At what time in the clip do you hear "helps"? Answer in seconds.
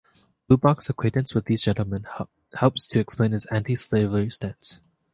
2.55-2.87